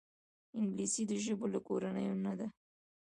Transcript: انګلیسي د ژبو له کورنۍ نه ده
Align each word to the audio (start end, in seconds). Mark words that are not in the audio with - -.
انګلیسي 0.59 1.03
د 1.07 1.11
ژبو 1.23 1.45
له 1.53 1.59
کورنۍ 1.67 2.05
نه 2.25 2.33
ده 2.39 2.47